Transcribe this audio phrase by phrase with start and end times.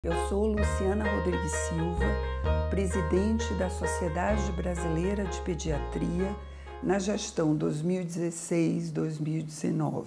[0.00, 2.06] Eu sou Luciana Rodrigues Silva,
[2.70, 6.36] presidente da Sociedade Brasileira de Pediatria
[6.80, 10.06] na gestão 2016-2019.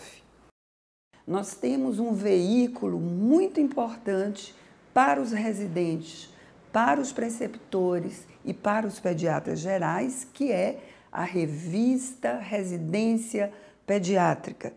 [1.27, 4.55] Nós temos um veículo muito importante
[4.93, 6.29] para os residentes,
[6.71, 10.79] para os preceptores e para os pediatras gerais, que é
[11.11, 13.51] a revista Residência
[13.85, 14.71] Pediátrica.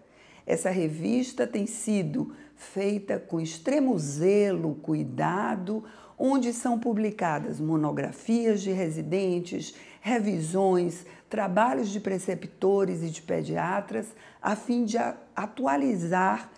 [0.47, 5.85] Essa revista tem sido feita com extremo zelo, cuidado,
[6.19, 14.09] onde são publicadas monografias de residentes, revisões, trabalhos de preceptores e de pediatras,
[14.41, 14.97] a fim de
[15.35, 16.51] atualizar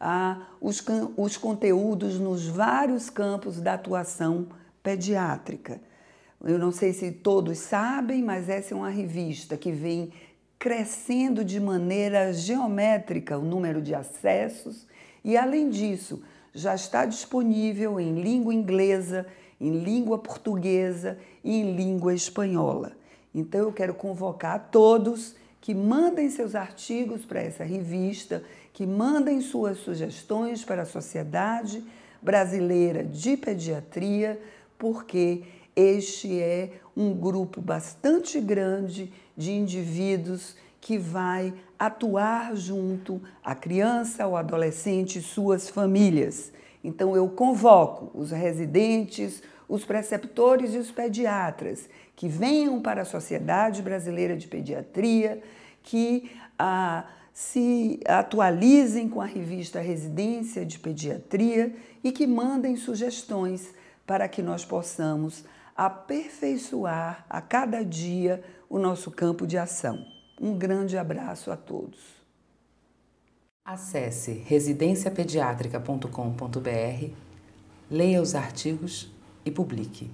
[0.00, 0.84] ah, os,
[1.16, 4.48] os conteúdos nos vários campos da atuação
[4.82, 5.80] pediátrica.
[6.44, 10.12] Eu não sei se todos sabem, mas essa é uma revista que vem
[10.58, 14.86] crescendo de maneira geométrica o número de acessos
[15.24, 16.22] e, além disso,
[16.52, 19.26] já está disponível em língua inglesa,
[19.60, 22.92] em língua portuguesa e em língua espanhola.
[23.34, 28.42] Então, eu quero convocar todos que mandem seus artigos para essa revista,
[28.72, 31.84] que mandem suas sugestões para a Sociedade
[32.22, 34.40] Brasileira de Pediatria,
[34.78, 35.42] porque
[35.78, 44.36] este é um grupo bastante grande de indivíduos que vai atuar junto à criança, ao
[44.36, 46.50] adolescente e suas famílias.
[46.82, 53.80] Então eu convoco os residentes, os preceptores e os pediatras que venham para a Sociedade
[53.80, 55.40] Brasileira de Pediatria,
[55.84, 63.72] que ah, se atualizem com a revista Residência de Pediatria e que mandem sugestões
[64.04, 65.44] para que nós possamos
[65.78, 70.04] aperfeiçoar a cada dia o nosso campo de ação.
[70.40, 72.00] Um grande abraço a todos.
[73.64, 77.12] Acesse residenciapediatrica.com.br,
[77.88, 79.08] leia os artigos
[79.44, 80.10] e publique.